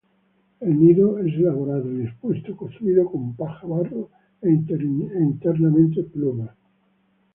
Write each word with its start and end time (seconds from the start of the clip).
El 0.61 0.79
nido 0.79 1.19
es 1.19 1.31
elaborado 1.35 1.93
y 1.95 2.01
expuesto, 2.01 2.57
construido 2.57 3.05
con 3.05 3.35
paja, 3.35 3.67
barro 3.67 4.09
e, 4.41 4.49
internamente, 4.49 6.01
plumas. 6.05 6.57